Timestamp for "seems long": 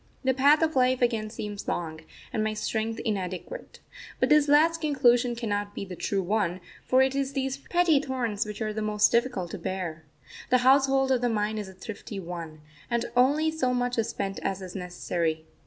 1.29-1.99